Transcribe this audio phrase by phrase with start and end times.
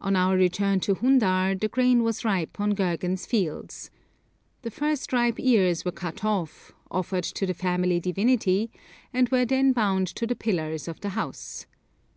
[0.00, 3.90] On our return to Hundar the grain was ripe on Gergan's fields.
[4.62, 8.70] The first ripe ears were cut off, offered to the family divinity,
[9.12, 11.66] and were then bound to the pillars of the house.